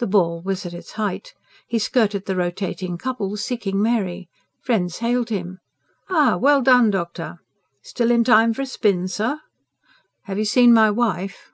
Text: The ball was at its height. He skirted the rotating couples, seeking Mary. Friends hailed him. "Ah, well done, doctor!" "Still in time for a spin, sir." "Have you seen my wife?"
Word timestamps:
The 0.00 0.08
ball 0.08 0.42
was 0.42 0.66
at 0.66 0.74
its 0.74 0.94
height. 0.94 1.34
He 1.68 1.78
skirted 1.78 2.26
the 2.26 2.34
rotating 2.34 2.98
couples, 2.98 3.44
seeking 3.44 3.80
Mary. 3.80 4.28
Friends 4.60 4.98
hailed 4.98 5.28
him. 5.28 5.60
"Ah, 6.10 6.36
well 6.36 6.62
done, 6.62 6.90
doctor!" 6.90 7.38
"Still 7.80 8.10
in 8.10 8.24
time 8.24 8.52
for 8.54 8.62
a 8.62 8.66
spin, 8.66 9.06
sir." 9.06 9.38
"Have 10.24 10.36
you 10.38 10.44
seen 10.46 10.72
my 10.72 10.90
wife?" 10.90 11.52